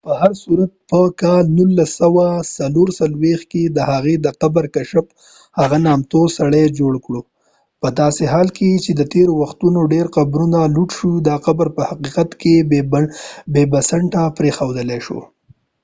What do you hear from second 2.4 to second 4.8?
۱۹۲۲ کې د هغه د قبر